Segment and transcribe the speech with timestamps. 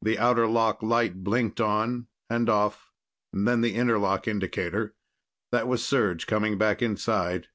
[0.00, 2.90] The outer lock light blinked on and off,
[3.34, 4.94] then the inner lock indicator.
[5.52, 7.48] That was Serj coming back inside.